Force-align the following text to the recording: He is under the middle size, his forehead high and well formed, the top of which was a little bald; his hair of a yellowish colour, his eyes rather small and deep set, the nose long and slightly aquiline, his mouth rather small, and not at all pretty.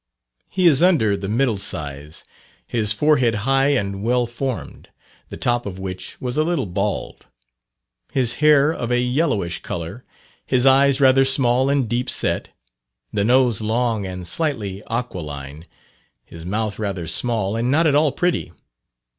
He 0.49 0.65
is 0.65 0.81
under 0.81 1.15
the 1.15 1.29
middle 1.29 1.57
size, 1.59 2.25
his 2.65 2.91
forehead 2.91 3.35
high 3.45 3.67
and 3.67 4.01
well 4.03 4.25
formed, 4.25 4.89
the 5.29 5.37
top 5.37 5.67
of 5.67 5.77
which 5.77 6.19
was 6.19 6.37
a 6.37 6.43
little 6.43 6.65
bald; 6.65 7.27
his 8.11 8.33
hair 8.41 8.71
of 8.73 8.89
a 8.89 8.97
yellowish 8.99 9.61
colour, 9.61 10.03
his 10.43 10.65
eyes 10.65 10.99
rather 10.99 11.23
small 11.23 11.69
and 11.69 11.87
deep 11.87 12.09
set, 12.09 12.49
the 13.13 13.23
nose 13.23 13.61
long 13.61 14.07
and 14.07 14.25
slightly 14.25 14.81
aquiline, 14.89 15.65
his 16.25 16.47
mouth 16.47 16.79
rather 16.79 17.05
small, 17.05 17.55
and 17.55 17.69
not 17.69 17.85
at 17.85 17.93
all 17.93 18.11
pretty. 18.11 18.51